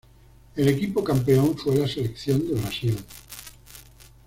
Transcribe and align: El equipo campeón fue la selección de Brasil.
El 0.55 0.67
equipo 0.67 1.03
campeón 1.03 1.55
fue 1.55 1.75
la 1.75 1.87
selección 1.87 2.39
de 2.47 2.55
Brasil. 2.55 2.97